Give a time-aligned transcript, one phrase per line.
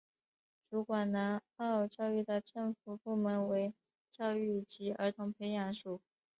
[0.67, 3.71] 主管南澳教育的政府部门为
[4.09, 6.01] 教育及儿童培育署。